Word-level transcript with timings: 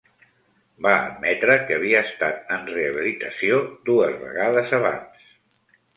Va 0.85 0.93
admetre 1.09 1.57
que 1.67 1.77
havia 1.77 2.01
estat 2.09 2.49
en 2.57 2.65
rehabilitació 2.71 3.63
dues 3.91 4.19
vegades 4.23 4.77
abans. 4.79 5.33